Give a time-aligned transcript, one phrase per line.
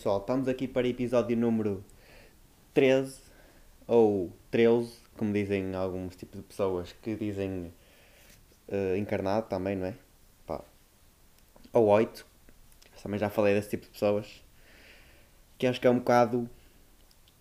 [0.00, 1.84] pessoal, estamos aqui para episódio número
[2.72, 3.20] 13
[3.86, 7.70] ou 13, como dizem alguns tipos de pessoas que dizem
[8.66, 9.94] uh, encarnado também, não é?
[10.46, 10.64] Pá.
[11.74, 12.24] Ou 8,
[13.02, 14.42] também já falei desse tipo de pessoas,
[15.58, 16.48] que acho que é um bocado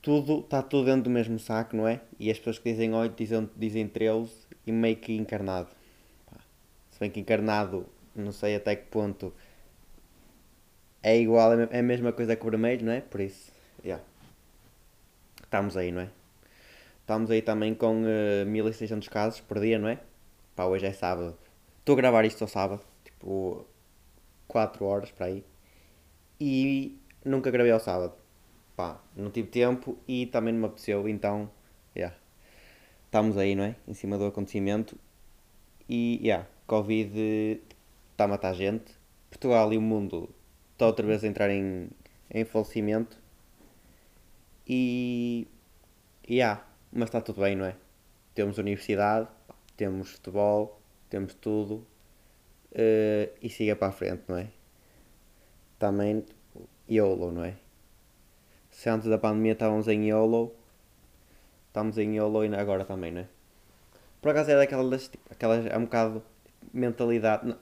[0.01, 2.01] tudo, está tudo dentro do mesmo saco, não é?
[2.19, 4.33] E as pessoas que dizem 8 dizem, dizem 13
[4.67, 5.69] e meio que encarnado.
[6.25, 6.41] Pá.
[6.91, 9.33] Se bem que encarnado, não sei até que ponto
[11.01, 13.01] é igual, é a mesma coisa que o vermelho, não é?
[13.01, 13.51] Por isso,
[13.83, 14.03] yeah.
[15.43, 16.09] estamos aí, não é?
[17.01, 19.99] Estamos aí também com uh, 1600 casos por dia, não é?
[20.55, 21.35] Pá, hoje é sábado.
[21.79, 23.65] Estou a gravar isto ao sábado, tipo
[24.47, 25.43] 4 horas para aí.
[26.39, 28.13] E nunca gravei ao sábado.
[28.75, 31.49] Pá, não tive tempo e também não me apeteceu, então,
[31.95, 32.15] yeah.
[33.05, 33.75] Estamos aí, não é?
[33.87, 34.95] Em cima do acontecimento.
[35.89, 37.59] E, yeah, Covid
[38.11, 38.93] está a matar gente.
[39.31, 40.29] Portugal e o mundo
[40.79, 41.89] está outra vez a entrar em,
[42.31, 43.19] em falecimento.
[44.65, 45.45] E.
[46.25, 47.75] E yeah, mas está tudo bem, não é?
[48.33, 49.27] Temos universidade,
[49.75, 51.85] temos futebol, temos tudo.
[52.71, 54.47] Uh, e siga para a frente, não é?
[55.79, 56.23] Também
[56.89, 57.55] YOLO, não é?
[58.69, 60.53] Se antes da pandemia estávamos em YOLO,
[61.67, 63.27] estamos em YOLO e agora também, não é?
[64.21, 66.23] Por acaso é daquelas, tipo, aquelas, é um bocado
[66.71, 67.55] mentalidade.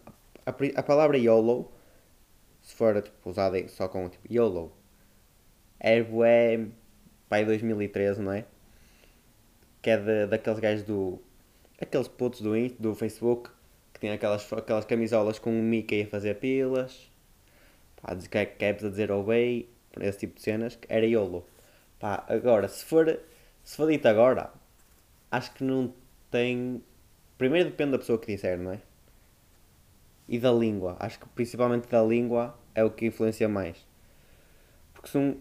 [0.45, 1.71] A, a palavra YOLO
[2.67, 4.73] se for tipo, usada só com tipo YOLO,
[5.79, 6.67] é bué,
[7.29, 8.45] pai 2013, não é?
[9.81, 11.21] Que é de, daqueles gajos do.
[11.81, 13.49] aqueles putos do, do Facebook
[13.93, 17.09] que tem aquelas, aquelas camisolas com o Mickey a fazer pilas,
[18.01, 19.69] pá, que caps a dizer obey,
[20.01, 21.47] esse tipo de cenas, era YOLO.
[21.99, 23.17] Pá, agora, se for,
[23.63, 24.51] se for dito agora,
[25.31, 25.93] acho que não
[26.29, 26.83] tem.
[27.37, 28.81] Primeiro depende da pessoa que disser, não é?
[30.27, 30.97] E da língua.
[30.99, 33.77] Acho que principalmente da língua é o que influencia mais.
[34.93, 35.39] Porque se um.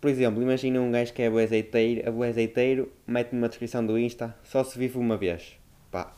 [0.00, 4.36] Por exemplo, imagina um gajo que é azeiteiro, é azeiteiro, mete numa descrição do Insta,
[4.44, 5.58] só se vive uma vez.
[5.90, 6.14] Pá.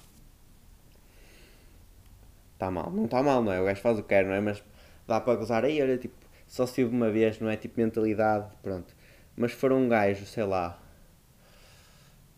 [2.55, 2.91] Está mal.
[2.91, 3.61] Não está mal, não é?
[3.61, 4.41] O gajo faz o que quer, não é?
[4.41, 4.63] Mas
[5.07, 6.15] dá para gozar aí, olha, tipo,
[6.49, 7.57] só se vive uma vez, não é?
[7.57, 8.95] Tipo, mentalidade, pronto.
[9.37, 10.81] Mas se for um gajo, sei lá.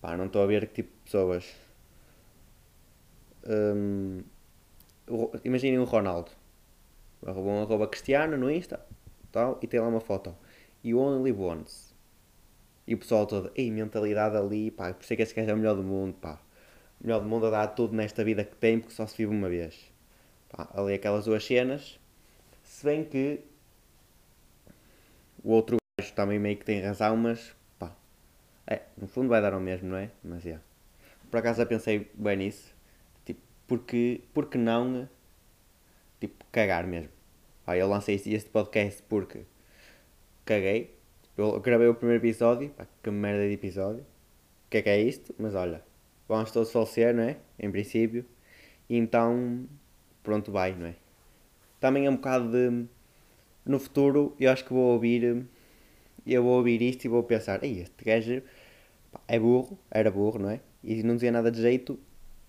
[0.01, 1.45] Pá, não estou a ver que tipo de pessoas
[3.49, 4.23] um,
[5.45, 6.31] imaginem o Ronaldo.
[7.23, 8.81] Um arroba Cristiano no Insta
[9.33, 10.35] tal, e tem lá uma foto.
[10.85, 11.95] You only live once.
[12.87, 15.55] E o pessoal todo, ei, mentalidade ali, pá, por isso é que esse gajo é
[15.55, 16.41] o melhor do mundo, pá.
[17.01, 19.35] O melhor do mundo a dar tudo nesta vida que tem, porque só se vive
[19.35, 19.93] uma vez.
[20.49, 21.99] Pá, ali aquelas duas cenas.
[22.63, 23.41] Se bem que
[25.43, 27.95] o outro gajo também meio que tem razão, mas pá,
[28.67, 30.11] é, no fundo vai dar ao mesmo, não é?
[30.25, 30.59] Mas é.
[31.31, 32.75] Por acaso já pensei bem nisso.
[33.69, 35.09] Porque, porque não,
[36.19, 37.11] tipo, cagar mesmo.
[37.65, 39.43] Pá, eu lancei este podcast porque
[40.45, 40.97] caguei.
[41.37, 44.01] Eu gravei o primeiro episódio, pá, que merda de episódio.
[44.67, 45.35] O que é que é isto?
[45.39, 45.83] Mas olha,
[46.27, 47.37] vamos todos falecer, não é?
[47.59, 48.25] Em princípio.
[48.89, 49.69] E então,
[50.23, 50.95] pronto, vai, não é?
[51.79, 52.87] Também é um bocado de.
[53.67, 55.47] No futuro, eu acho que vou ouvir.
[56.27, 58.43] Eu vou ouvir isto e vou pensar: Ei, este gajo
[59.29, 60.61] é burro, era burro, não é?
[60.83, 61.99] E não dizia nada de jeito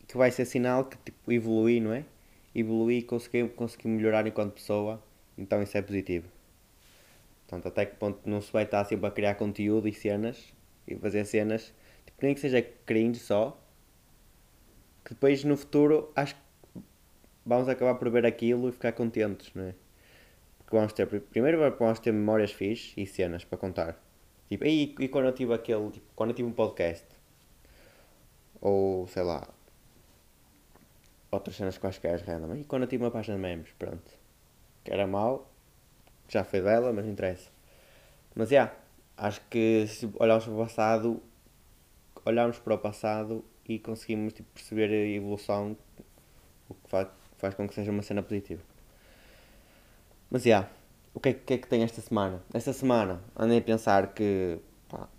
[0.09, 2.03] que vai ser sinal que tipo, evolui, não é?
[2.53, 5.01] Evolui e consegui, consegui melhorar enquanto pessoa,
[5.37, 6.27] então isso é positivo.
[7.47, 10.51] Portanto, até que ponto não se vai estar sempre a criar conteúdo e cenas
[10.87, 11.71] e fazer cenas,
[12.07, 13.61] tipo, nem que seja cringe só,
[15.05, 16.81] que depois no futuro acho que
[17.45, 19.75] vamos acabar por ver aquilo e ficar contentes, não é?
[20.57, 24.03] Porque vamos ter, primeiro vamos ter memórias fixes e cenas para contar.
[24.49, 27.05] Tipo, e, e quando eu tive aquele, tipo, quando eu tive um podcast,
[28.59, 29.47] ou sei lá,
[31.31, 32.55] outras cenas quaisquer random.
[32.55, 34.11] E quando eu tive uma página de memes, pronto.
[34.83, 35.49] Que era mau,
[36.27, 37.49] já foi dela, mas não interessa.
[38.35, 38.75] Mas já, yeah,
[39.17, 41.23] acho que se olharmos para o passado,
[42.25, 45.75] olharmos para o passado e conseguimos tipo, perceber a evolução,
[46.69, 47.07] o que faz,
[47.37, 48.61] faz com que seja uma cena positiva.
[50.29, 50.69] Mas já, yeah,
[51.13, 52.41] o que é, que é, que tem esta semana?
[52.53, 55.09] Esta semana andei a pensar que pá,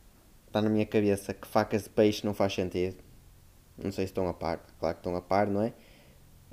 [0.47, 2.97] está na minha cabeça que facas de peixe não faz sentido.
[3.77, 5.73] Não sei se estão a par, claro que estão a par, não é?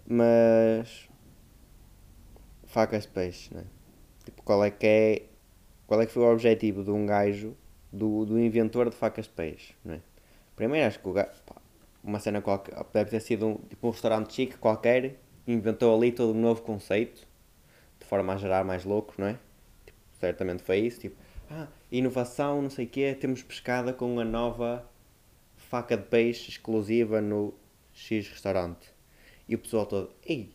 [0.07, 1.09] Mas.
[2.65, 3.65] Facas de peixe, né?
[4.24, 5.24] Tipo, qual é que é.
[5.86, 7.56] Qual é que foi o objetivo de um gajo,
[7.92, 10.01] do, do inventor de facas de peixe, né?
[10.56, 11.42] Primeiro acho que o gajo.
[11.45, 11.56] Pá,
[12.04, 12.75] uma cena qualquer.
[12.94, 17.27] Deve ter sido um, tipo um restaurante chique qualquer, inventou ali todo um novo conceito,
[18.00, 19.38] de forma a gerar mais loucos, não é?
[19.86, 21.01] Tipo, certamente foi isso.
[21.01, 21.18] Tipo,
[21.51, 24.89] ah, inovação, não sei o quê, temos pescada com uma nova
[25.56, 27.54] faca de peixe exclusiva no
[27.94, 28.97] X restaurante.
[29.48, 30.54] E o pessoal todo, ei,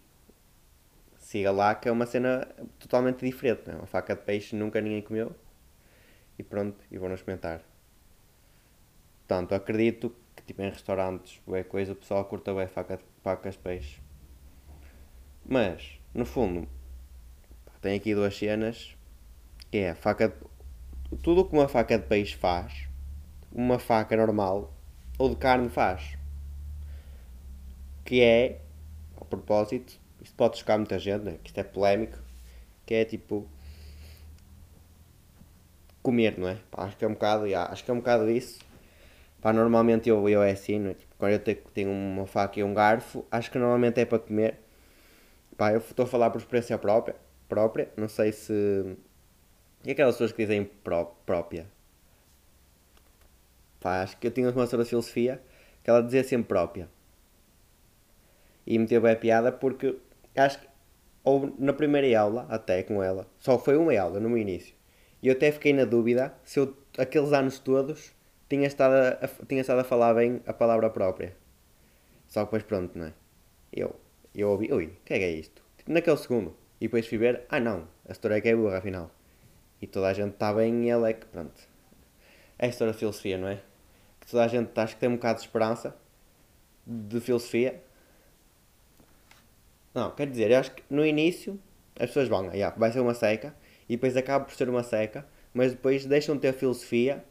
[1.18, 2.46] siga lá, que é uma cena
[2.78, 3.76] totalmente diferente, não é?
[3.78, 5.34] Uma faca de peixe nunca ninguém comeu.
[6.38, 7.62] E pronto, e vou-nos comentar.
[9.20, 13.60] Portanto, acredito que tipo em restaurantes, é coisa, o pessoal curta bem faca facas de
[13.60, 14.00] peixe.
[15.44, 16.68] Mas, no fundo,
[17.80, 18.96] tem aqui duas cenas,
[19.70, 22.88] que é a faca de, tudo o que uma faca de peixe faz,
[23.50, 24.72] uma faca normal
[25.18, 26.16] ou de carne faz.
[28.04, 28.60] Que é,
[29.22, 31.38] a propósito, isto pode chocar muita gente, né?
[31.42, 32.18] que isto é polémico,
[32.84, 33.48] que é tipo
[36.02, 36.58] comer, não é?
[36.70, 38.60] Pá, acho que é um bocado, yeah, acho que é um bocado isso.
[39.40, 40.94] Pá, normalmente eu, eu é assim, é?
[40.94, 44.18] Tipo, quando eu tenho, tenho uma faca e um garfo, acho que normalmente é para
[44.18, 44.58] comer.
[45.56, 47.16] Pá, eu estou a falar por experiência própria,
[47.48, 48.96] própria, não sei se.
[49.84, 51.66] E aquelas pessoas que dizem pró própria?
[53.80, 55.42] Pá, acho que eu tinha uma professora de filosofia
[55.82, 56.88] que ela dizia sempre própria.
[58.66, 59.96] E me teve a piada porque
[60.36, 60.66] acho que,
[61.24, 64.74] ou na primeira aula, até com ela, só foi uma aula no início.
[65.22, 68.12] E eu até fiquei na dúvida se eu, aqueles anos todos,
[68.48, 71.36] tinha estado a, tinha estado a falar bem a palavra própria.
[72.26, 73.12] Só que depois pronto, não é?
[73.72, 73.94] Eu,
[74.34, 75.62] eu ouvi, ui, o que é que é isto?
[75.76, 76.56] Tipo, naquele segundo.
[76.80, 79.10] E depois fui ver, ah não, a história é que é burra afinal.
[79.80, 81.60] E toda a gente está bem e ele é que, pronto.
[82.58, 83.60] É a história de filosofia, não é?
[84.20, 85.96] Que toda a gente acho que tem um bocado de esperança
[86.86, 87.82] de filosofia.
[89.94, 91.58] Não, quer dizer, eu acho que no início
[91.98, 93.54] as pessoas vão, yeah, vai ser uma seca,
[93.88, 97.24] e depois acaba por ser uma seca, mas depois deixam de ter filosofia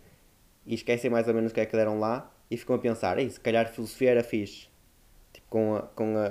[0.65, 3.19] e esquecem mais ou menos o que é que deram lá e ficam a pensar,
[3.19, 4.67] se calhar filosofia era fixe.
[5.33, 6.29] Tipo, com a, com a,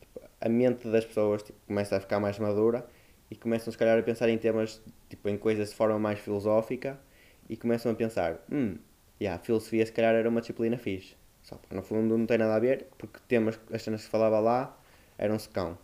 [0.00, 2.86] tipo, a mente das pessoas tipo, começa a ficar mais madura
[3.30, 4.80] e começam se calhar a pensar em temas,
[5.10, 6.98] tipo, em coisas de forma mais filosófica
[7.48, 8.76] e começam a pensar, hum,
[9.20, 11.16] yeah, filosofia se calhar era uma disciplina fixe.
[11.42, 14.40] Só porque no fundo não tem nada a ver, porque temas, as cenas que falava
[14.40, 14.76] lá
[15.18, 15.78] eram secão.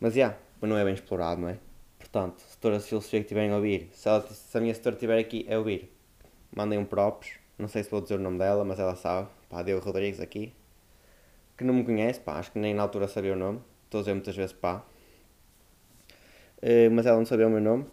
[0.00, 1.58] Mas já, yeah, não é bem explorado, não é?
[1.98, 5.46] Portanto, setora filosofia que estiverem a ouvir, se, ela, se a minha setora estiver aqui
[5.52, 5.92] a ouvir,
[6.54, 7.30] mandem um props.
[7.58, 9.28] Não sei se vou dizer o nome dela, mas ela sabe.
[9.48, 10.52] Pá, Deu Rodrigues aqui.
[11.56, 13.60] Que não me conhece, pá, acho que nem na altura sabia o nome.
[13.84, 14.84] Estou a dizer muitas vezes pá.
[16.62, 17.86] Uh, mas ela não sabia o meu nome.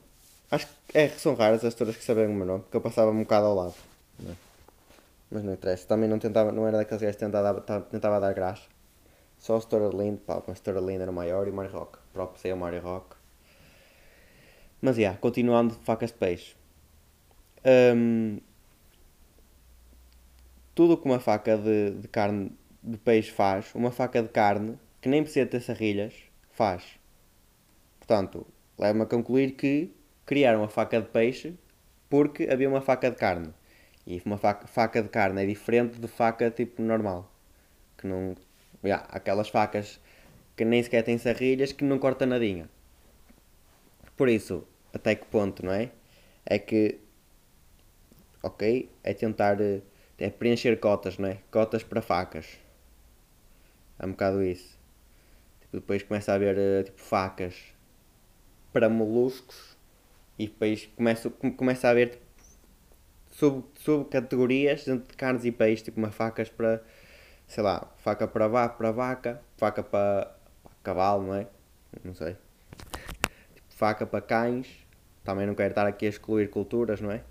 [0.51, 3.09] Acho que é, são raras as todas que sabem o meu nome, porque eu passava
[3.11, 3.75] um bocado ao lado.
[4.19, 4.35] Não é?
[5.31, 5.87] Mas não interessa.
[5.87, 8.63] Também não, tentava, não era daqueles gajos que tentava, tentava dar graça.
[9.45, 11.99] Só a setora Lind, pá, a setora Lind era maior e o Mario Rock.
[12.11, 13.15] Próprio sei o Mario Rock.
[14.81, 16.55] Mas, já, yeah, continuando, facas de peixe.
[17.63, 18.39] Um,
[20.73, 24.79] tudo o que uma faca de, de carne de peixe faz, uma faca de carne,
[24.99, 26.15] que nem precisa ter serrilhas,
[26.49, 26.99] faz.
[27.99, 28.47] Portanto,
[28.79, 29.93] leva-me a concluir que
[30.25, 31.55] criaram uma faca de peixe
[32.09, 33.53] porque havia uma faca de carne.
[34.07, 37.31] E uma faca, faca de carne é diferente de faca tipo normal.
[37.95, 38.35] Que não.
[38.85, 39.99] Yeah, aquelas facas
[40.55, 42.69] que nem sequer têm serrilhas que não corta nadinha.
[44.17, 45.91] Por isso, até que ponto, não é?
[46.45, 46.99] É que,
[48.41, 49.81] ok, é tentar, eh,
[50.17, 51.37] é preencher cotas, não é?
[51.51, 52.57] Cotas para facas.
[53.99, 54.77] É um bocado isso.
[55.61, 57.55] Tipo, depois começa a haver, eh, tipo, facas
[58.73, 59.77] para moluscos
[60.39, 62.25] e depois começa, começa a haver tipo,
[63.31, 66.83] sub, subcategorias dentro de carnes e peixes, tipo, uma facas para,
[67.47, 70.35] sei lá, faca para, va para vaca, faca para,
[70.85, 71.47] cavalo, não é?
[72.03, 72.37] Não sei.
[73.55, 74.85] Tipo, faca para cães
[75.23, 77.23] também não quero estar aqui a excluir culturas, não é?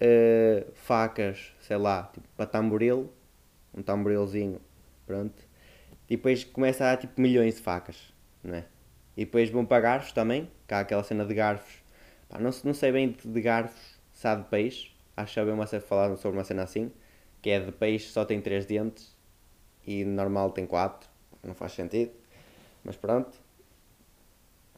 [0.00, 3.10] Uh, facas, sei lá, tipo para tamboril,
[3.74, 4.60] um tamborilzinho,
[5.06, 5.42] pronto.
[6.08, 8.12] E depois começa a tipo milhões de facas,
[8.44, 8.66] não é?
[9.16, 11.82] E depois vão para garfos também, cá aquela cena de garfos.
[12.28, 15.66] Pá, não, não sei bem de, garfos, há de peixe, acho que já ouvi uma
[15.66, 16.92] falar sobre uma cena assim,
[17.42, 19.14] que é de peixe só tem 3 dentes
[19.84, 21.10] e normal tem 4,
[21.42, 22.12] não faz sentido,
[22.84, 23.36] mas pronto.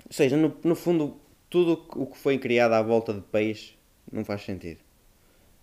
[0.07, 3.77] Ou seja, no, no fundo tudo o que foi criado à volta de peixe
[4.11, 4.81] não faz sentido.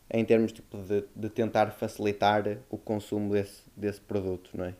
[0.10, 4.74] Em termos tipo, de, de tentar facilitar o consumo desse, desse produto, não é?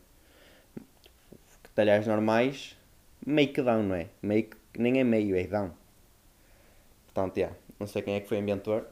[1.74, 2.76] Talhares normais,
[3.26, 4.08] meio que dão, não é?
[4.22, 5.74] Meio que, nem é meio, é dão.
[7.06, 8.86] Portanto, yeah, não sei quem é que foi inventor.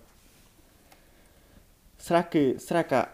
[1.99, 3.09] Será que, será que há,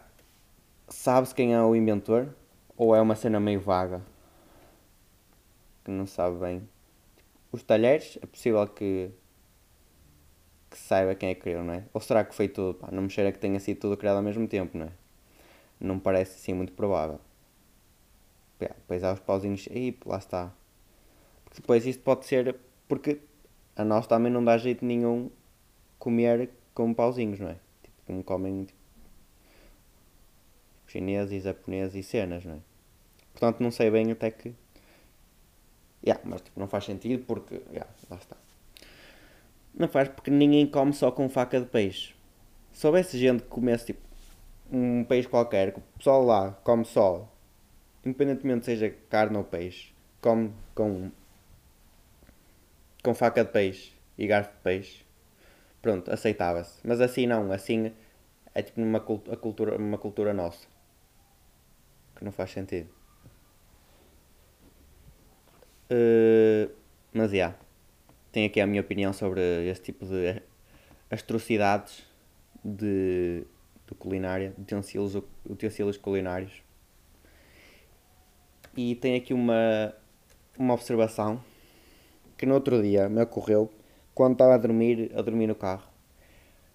[0.89, 2.29] sabe-se quem é o inventor?
[2.77, 4.03] Ou é uma cena meio vaga?
[5.85, 6.69] Que não sabe bem
[7.57, 9.11] os talheres, é possível que,
[10.71, 11.85] que saiba quem é que criou, não é?
[11.93, 12.75] Ou será que foi tudo?
[12.75, 14.93] Pá, não me cheira que tenha sido tudo criado ao mesmo tempo, não é?
[15.81, 17.21] Não parece assim muito provável.
[18.59, 20.53] Depois há os pauzinhos, e lá está.
[21.45, 22.57] Porque depois isto pode ser,
[22.89, 23.21] porque
[23.75, 25.31] a nós também não dá jeito nenhum
[25.99, 27.57] comer com pauzinhos, não é?
[27.83, 28.76] Tipo, como comem tipo,
[30.87, 32.59] chineses, japoneses e cenas, não é?
[33.33, 34.55] Portanto, não sei bem até que
[36.07, 37.63] Yeah, mas tipo, não faz sentido porque.
[37.71, 38.37] Yeah, lá está.
[39.75, 42.15] Não faz porque ninguém come só com faca de peixe.
[42.73, 44.01] Se houvesse gente que comesse tipo
[44.71, 47.29] um peixe qualquer, que o pessoal lá come só,
[48.05, 51.11] independentemente seja carne ou peixe, come com,
[53.03, 55.05] com faca de peixe e garfo de peixe,
[55.83, 56.79] pronto, aceitava-se.
[56.85, 57.93] Mas assim não, assim
[58.55, 60.67] é tipo uma, cultura, uma cultura nossa.
[62.17, 62.89] Que não faz sentido.
[65.91, 66.73] Uh,
[67.13, 67.37] mas já.
[67.37, 67.59] Yeah,
[68.33, 70.43] tenho aqui a minha opinião sobre esse tipo de
[71.11, 72.05] atrocidades
[72.63, 73.47] de,
[73.87, 75.15] de culinária, de utensílios,
[75.49, 76.63] utensílios culinários.
[78.77, 79.95] E tenho aqui uma,
[80.59, 81.43] uma observação
[82.37, 83.73] que no outro dia me ocorreu
[84.15, 85.89] quando estava a dormir, a dormir no carro.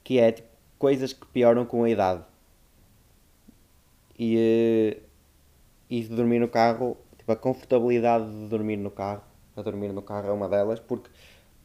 [0.04, 0.48] Que é tipo,
[0.80, 2.24] coisas que pioram com a idade.
[4.18, 4.98] E,
[5.92, 9.22] e dormir no carro, tipo, a confortabilidade de dormir no carro,
[9.58, 11.10] a dormir no carro é uma delas, porque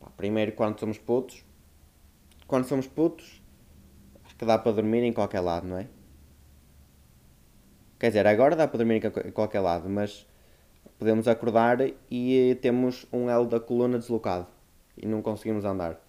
[0.00, 1.44] pá, primeiro quando somos putos,
[2.48, 3.40] quando somos putos,
[4.24, 5.86] acho que dá para dormir em qualquer lado, não é?
[8.00, 10.26] Quer dizer, agora dá para dormir em qualquer lado, mas
[10.98, 11.78] podemos acordar
[12.10, 14.48] e temos um L da coluna deslocado
[14.96, 16.00] e não conseguimos andar.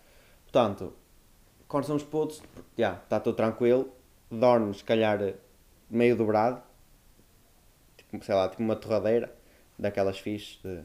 [0.44, 0.92] Portanto,
[1.68, 2.42] quando somos putos,
[2.76, 3.90] já, está tudo tranquilo,
[4.30, 5.20] dormes, se calhar,
[5.88, 6.67] meio dobrado,
[8.22, 9.32] sei lá, tipo uma torradeira,
[9.78, 10.84] daquelas fichas de...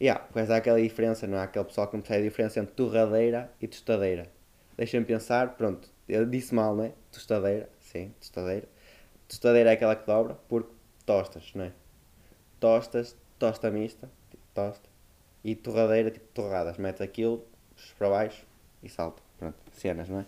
[0.00, 1.42] Yeah, pois há aquela diferença, não é?
[1.42, 4.30] Aquele pessoal que não percebe a diferença entre torradeira e tostadeira.
[4.76, 6.92] Deixem-me pensar, pronto, eu disse mal, não é?
[7.10, 8.66] Tostadeira, sim, tostadeira.
[9.28, 10.72] Tostadeira é aquela que dobra, porque
[11.06, 11.72] tostas, não é?
[12.58, 14.88] Tostas, tosta mista, tipo tosta.
[15.44, 17.44] E torradeira, tipo torradas, metes aquilo
[17.98, 18.44] para baixo
[18.82, 19.22] e salta.
[19.38, 20.26] Pronto, cenas, não é?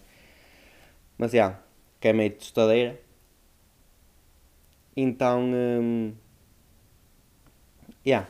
[1.18, 1.62] Mas já, yeah,
[2.00, 3.00] que é meio de tostadeira.
[4.96, 6.14] Então, hum,
[8.06, 8.28] yeah,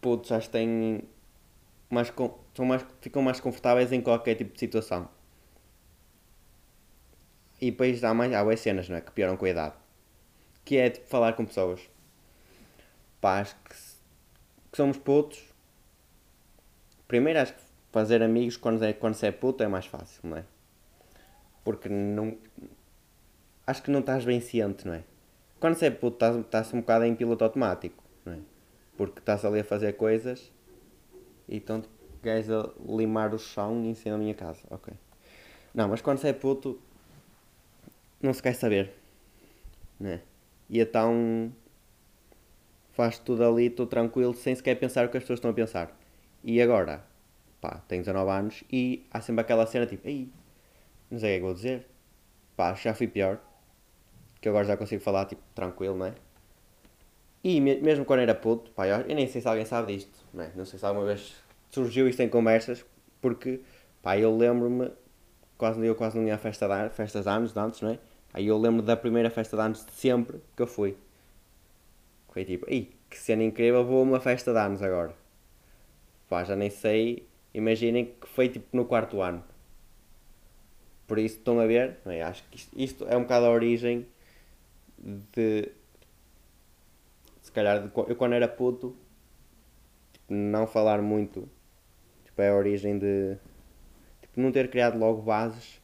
[0.00, 1.02] putos que têm
[1.88, 2.12] mais,
[2.54, 5.08] são mais, ficam mais confortáveis em qualquer tipo de situação.
[7.60, 9.00] E depois há mais, há mais cenas, não é?
[9.00, 9.74] Que pioram com a idade.
[10.64, 11.80] Que é tipo falar com pessoas.
[13.20, 13.74] Pá, acho que,
[14.70, 15.44] que somos putos.
[17.06, 17.60] Primeiro acho que
[17.92, 20.44] fazer amigos quando, é, quando se é puto é mais fácil, não é?
[21.62, 22.38] Porque não.
[23.66, 25.04] Acho que não estás bem ciente, não é?
[25.60, 28.38] Quando se é puto, estás, estás um bocado em piloto automático, não é?
[28.96, 30.50] Porque estás ali a fazer coisas
[31.46, 31.82] e então
[32.22, 34.94] gajo a limar o chão em cima da minha casa, ok.
[35.74, 36.80] Não, mas quando se é puto,
[38.22, 38.94] não se quer saber,
[39.98, 40.22] não é?
[40.68, 41.52] E então
[42.92, 45.94] faz tudo ali, tudo tranquilo, sem sequer pensar o que as pessoas estão a pensar.
[46.42, 47.04] E agora,
[47.60, 50.32] pá, tenho 19 anos e há sempre aquela cena tipo, ei,
[51.10, 51.86] não sei o que é que vou dizer,
[52.56, 53.40] pá, já fui pior,
[54.40, 56.14] que agora já consigo falar tipo tranquilo, não é?
[57.42, 60.52] E mesmo quando era puto, pá, eu, nem sei se alguém sabe disto, não é?
[60.54, 61.34] Não sei se alguma vez
[61.70, 62.84] surgiu isto em conversas,
[63.20, 63.60] porque,
[64.02, 64.90] pá, eu lembro-me,
[65.56, 67.98] quase, eu quase não ia a festa de, festas de anos de antes, não é?
[68.32, 70.96] Aí eu lembro da primeira festa de anos de sempre que eu fui.
[72.28, 75.14] Foi tipo, ei, que cena incrível, vou a uma festa de anos agora.
[76.28, 79.42] Pá, já nem sei Imaginem que foi tipo no quarto ano.
[81.06, 82.22] Por isso estão a ver, é?
[82.22, 84.06] acho que isto, isto, é um bocado a origem
[85.00, 85.72] de.
[87.40, 88.96] Se calhar, de, eu quando era puto,
[90.12, 91.48] tipo, não falar muito.
[92.24, 93.36] Tipo, é a origem de.
[94.22, 95.80] Tipo, não ter criado logo bases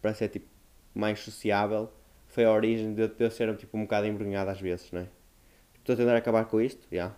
[0.00, 0.46] para ser tipo
[0.94, 1.90] mais sociável.
[2.28, 5.04] Foi a origem de, eu ser tipo, um bocado embrunhado às vezes, não é?
[5.04, 6.96] Tipo, estou a tentar acabar com isto, já.
[6.96, 7.16] Yeah.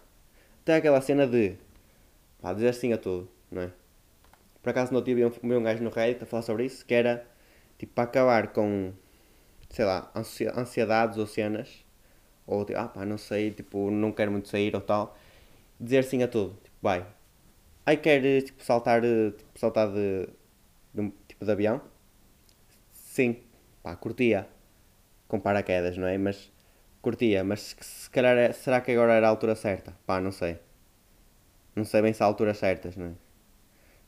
[0.63, 1.57] Até aquela cena de.
[2.41, 3.73] Pá, dizer sim a tudo, não é?
[4.63, 7.27] Por acaso não tive um, um gajo no Reddit a falar sobre isso, que era
[7.79, 8.93] tipo para acabar com,
[9.71, 10.11] sei lá,
[10.57, 11.85] ansiedades ou cenas,
[12.47, 15.17] ou tipo, ah pá, não sei, tipo, não quero muito sair ou tal,
[15.81, 17.07] dizer sim a tudo, tipo, vai.
[17.87, 20.29] Aí quer tipo, saltar, tipo, saltar de,
[20.95, 21.81] de, tipo, de avião?
[22.93, 23.37] Sim,
[23.83, 24.47] pá, curtia.
[25.29, 26.19] Com paraquedas, não é?
[26.19, 26.53] Mas
[27.03, 29.97] curtia, mas se, calhar é, será que agora era a altura certa?
[30.07, 30.59] Pá, não sei.
[31.75, 33.13] Não sei bem se há alturas certas, não é?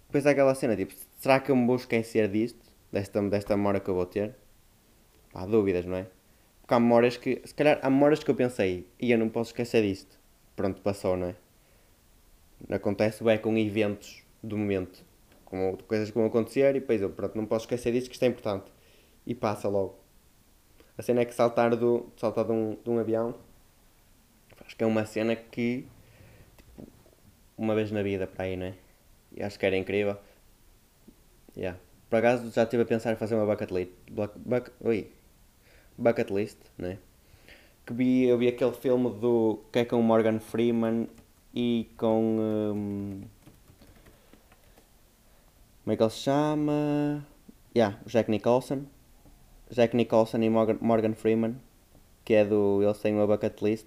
[0.07, 2.61] depois aquela cena, tipo, será que eu me vou esquecer disto?
[2.93, 4.37] Desta, desta memória que eu vou ter?
[5.35, 6.07] Há dúvidas, não é?
[6.61, 9.51] Porque há memórias que, se calhar, há memórias que eu pensei, e eu não posso
[9.51, 10.19] esquecer disto.
[10.55, 11.35] Pronto, passou, não é?
[12.75, 15.05] Acontece bem com eventos do momento,
[15.45, 18.23] com coisas que vão acontecer, e depois eu, pronto, não posso esquecer disto, que isto
[18.23, 18.71] é importante.
[19.27, 19.99] E passa logo.
[20.97, 23.35] A cena é que saltar, do, saltar de, um, de um avião,
[24.65, 25.87] acho que é uma cena que,
[26.57, 26.87] tipo,
[27.57, 28.75] uma vez na vida, para aí, não é?
[29.35, 30.17] E acho que era incrível.
[31.57, 31.79] Yeah.
[32.09, 33.91] Por acaso já estive a pensar em fazer uma bucket list.
[34.11, 35.11] Buck, oi.
[36.03, 36.99] Bucket list, né?
[37.87, 41.09] Que vi, eu vi aquele filme do que é com o Morgan Freeman
[41.55, 42.39] e com.
[42.75, 43.23] Um,
[45.83, 47.27] como é que ele se chama?
[47.75, 48.85] Yeah, Jack Nicholson.
[49.71, 51.57] Jack Nicholson e Morgan, Freeman,
[52.25, 52.83] que é do.
[52.83, 53.87] Eles têm uma bucket list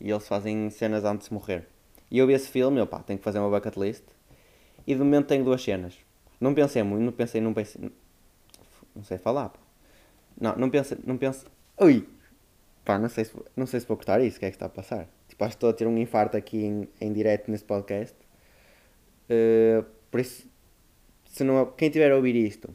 [0.00, 1.68] e eles fazem cenas antes de morrer.
[2.10, 4.04] E eu vi esse filme, eu pá, tenho que fazer uma bucket list.
[4.86, 5.94] E de momento tenho duas cenas.
[6.40, 7.90] Não pensei muito, não pensei, não pensei.
[8.94, 9.52] Não sei falar.
[10.40, 11.48] Não, não pensei, não pensei.
[11.80, 12.08] Ui!
[12.84, 14.66] Pá, não sei, se, não sei se vou cortar isso, o que é que está
[14.66, 15.08] a passar?
[15.28, 18.14] Tipo, acho que estou a ter um infarto aqui em, em direto nesse podcast.
[19.24, 20.46] Uh, por isso,
[21.24, 22.68] se não, quem tiver a ouvir isto,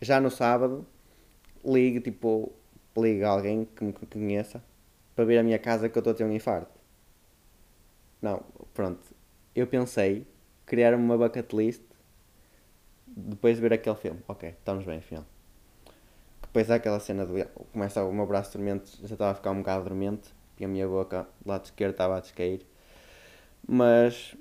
[0.00, 0.86] já no sábado,
[1.64, 2.52] ligue, tipo,
[2.96, 4.62] ligue alguém que me conheça
[5.14, 6.78] para vir à minha casa que eu estou a ter um infarto.
[8.22, 8.42] Não,
[8.72, 9.00] pronto.
[9.54, 10.26] Eu pensei
[10.64, 11.82] criar uma bucket list
[13.06, 14.20] depois de ver aquele filme.
[14.28, 15.26] Ok, estamos bem, afinal.
[16.50, 17.32] Depois há aquela cena do.
[17.72, 20.86] Começa o meu braço dormente, já estava a ficar um bocado dormente e a minha
[20.86, 22.66] boca do lado esquerdo estava a descair.
[23.66, 24.34] Mas.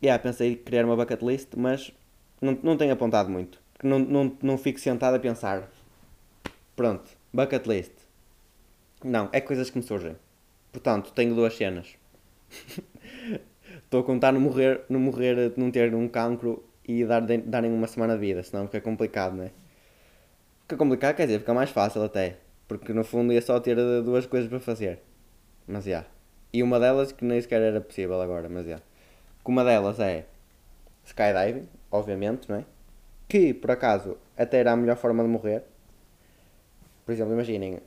[0.00, 1.92] Yeah, pensei em criar uma bucket list, mas
[2.40, 3.60] não, não tenho apontado muito.
[3.82, 5.68] Não, não, não fico sentado a pensar.
[6.76, 7.92] Pronto, bucket list.
[9.02, 10.16] Não, é coisas que me surgem.
[10.70, 11.96] Portanto, tenho duas cenas.
[13.84, 17.88] Estou a contar no morrer, no morrer, não ter um cancro e dar, darem uma
[17.88, 19.50] semana de vida, senão fica complicado, não é?
[20.70, 22.36] Fica complicado, quer dizer, fica mais fácil até.
[22.68, 23.74] Porque no fundo ia só ter
[24.04, 25.00] duas coisas para fazer.
[25.66, 26.04] Mas já.
[26.52, 28.68] E uma delas que nem sequer era possível agora, mas já.
[28.68, 28.84] Yeah.
[29.44, 30.26] Uma delas é
[31.04, 32.64] skydiving, obviamente, não é?
[33.28, 35.64] Que por acaso até era a melhor forma de morrer.
[37.04, 37.80] Por exemplo, imaginem,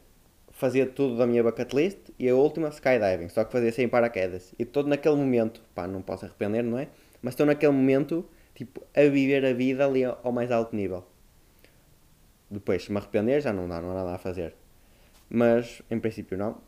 [0.52, 4.54] fazia tudo da minha bucket list e a última skydiving, só que fazia sem paraquedas.
[4.60, 6.90] E todo naquele momento, pá, não posso arrepender, não é?
[7.22, 11.06] Mas estou naquele momento, tipo, a viver a vida ali ao mais alto nível.
[12.54, 14.54] Depois, se me arrepender, já não dá, não há nada a fazer.
[15.28, 16.62] Mas, em princípio, não.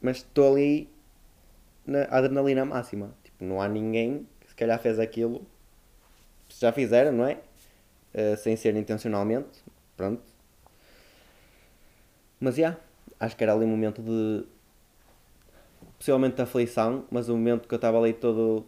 [0.00, 0.88] Mas estou ali
[1.86, 3.14] na adrenalina máxima.
[3.22, 5.46] Tipo, não há ninguém que se calhar fez aquilo.
[6.48, 7.38] Se já fizeram, não é?
[8.12, 9.62] Uh, sem ser intencionalmente.
[9.96, 10.22] Pronto.
[12.40, 12.62] Mas, já.
[12.62, 12.80] Yeah,
[13.20, 14.44] acho que era ali um momento de.
[15.98, 18.66] Possivelmente de aflição, mas um momento que eu estava ali todo.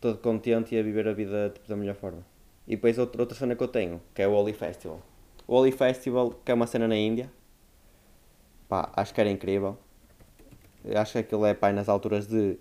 [0.00, 2.26] todo contente e a viver a vida tipo, da melhor forma.
[2.66, 5.00] E depois outra, outra cena que eu tenho, que é o Oli Festival.
[5.46, 7.30] O Oli Festival, que é uma cena na Índia.
[8.68, 9.78] Pá, acho que era incrível.
[10.94, 12.58] Acho que aquilo é pá, nas alturas de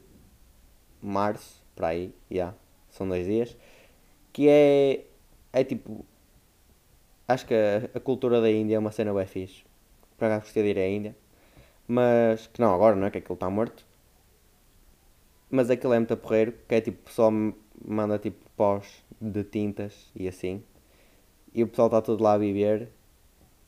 [1.01, 2.35] março, para aí, já.
[2.35, 2.57] Yeah,
[2.89, 3.55] são dois dias.
[4.31, 5.05] Que é.
[5.51, 6.05] É tipo.
[7.27, 9.63] Acho que a, a cultura da Índia é uma cena bem fixe
[10.23, 11.15] por acaso gostei de ir à Índia.
[11.85, 13.11] Mas, que não agora, não é?
[13.11, 13.85] Que aquilo está morto.
[15.51, 17.29] Mas aquilo é muito porreiro, que é tipo, só
[17.85, 20.63] manda tipo pós de tintas e assim.
[21.53, 22.89] E o pessoal está todo lá a viver.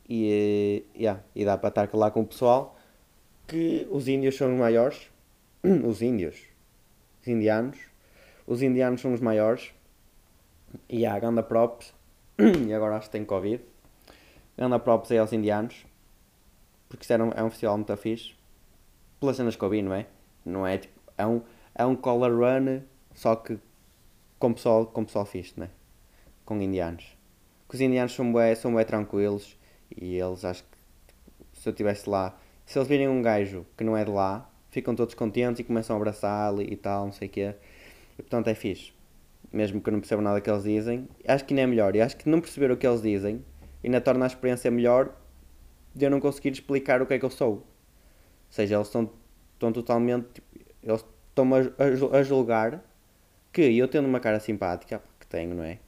[0.07, 2.77] E, yeah, e dá para estar lá com o pessoal.
[3.47, 5.09] Que os índios são os maiores.
[5.63, 6.43] Os índios.
[7.21, 7.77] Os indianos.
[8.45, 9.71] Os indianos são os maiores.
[10.87, 11.93] E há ganda props.
[12.67, 13.63] E agora acho que tem Covid.
[14.57, 15.85] Ganda props aí aos indianos
[16.95, 18.33] porque isto era um, é um festival muito fixe,
[19.19, 20.07] pelas cenas que eu vi, não é?
[20.45, 21.41] Não é tipo, é um,
[21.73, 22.81] é um color run,
[23.13, 23.59] só que
[24.39, 25.69] com pessoal, com pessoal fixe, não é?
[26.45, 27.17] Com indianos.
[27.67, 29.57] Que os indianos são bem, são bem tranquilos
[29.95, 33.95] e eles acho que se eu estivesse lá, se eles virem um gajo que não
[33.95, 37.31] é de lá, ficam todos contentes e começam a abraçá-lo e tal, não sei o
[37.31, 37.55] quê.
[38.17, 38.93] E portanto é fixe.
[39.51, 41.95] Mesmo que eu não perceba nada que eles dizem, acho que ainda é melhor.
[41.95, 43.43] E acho que não perceber o que eles dizem
[43.83, 45.15] ainda torna a experiência melhor
[45.93, 47.53] de eu não conseguir explicar o que é que eu sou.
[47.53, 47.63] Ou
[48.49, 49.09] seja, eles estão,
[49.53, 50.27] estão totalmente.
[50.33, 50.47] Tipo,
[50.83, 52.83] eles estão-me a, a, julgar
[53.51, 55.79] que eu tendo uma cara simpática, que tenho, não é?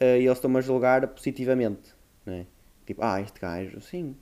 [0.00, 2.46] Uh, e eles estão-me a julgar positivamente, não é?
[2.86, 4.16] Tipo, ah, este gajo, sim,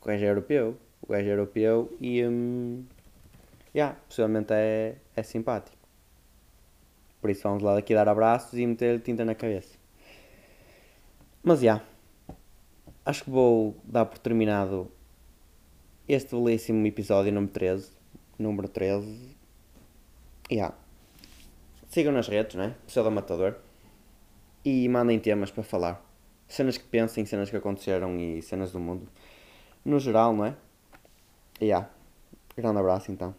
[0.00, 2.24] o gajo é europeu, o gajo é europeu e.
[2.24, 2.84] Um,
[3.74, 5.76] yeah, possivelmente é, é simpático.
[7.20, 9.76] Por isso vamos lá daqui dar abraços e meter tinta na cabeça.
[11.42, 11.64] Mas já.
[11.64, 11.84] Yeah,
[13.04, 14.90] acho que vou dar por terminado
[16.08, 17.90] este belíssimo episódio número 13.
[18.38, 19.36] Número 13.
[20.50, 20.74] Yeah.
[21.88, 22.74] Sigam nas redes, né?
[22.86, 23.65] Pseudo Matador.
[24.66, 26.04] E mandem temas para falar.
[26.48, 29.06] Cenas que pensem, cenas que aconteceram e cenas do mundo.
[29.84, 30.56] No geral, não é?
[31.62, 31.88] Yeah.
[32.56, 33.32] Grande abraço então.